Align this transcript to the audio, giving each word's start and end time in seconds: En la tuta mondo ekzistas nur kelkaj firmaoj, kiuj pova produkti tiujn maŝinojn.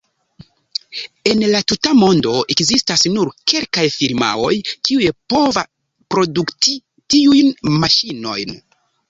En 1.31 1.41
la 1.55 1.59
tuta 1.71 1.91
mondo 1.97 2.31
ekzistas 2.55 3.03
nur 3.17 3.31
kelkaj 3.53 3.85
firmaoj, 3.97 4.51
kiuj 4.89 5.11
pova 5.35 5.65
produkti 6.17 6.75
tiujn 7.17 7.55
maŝinojn. 7.79 8.59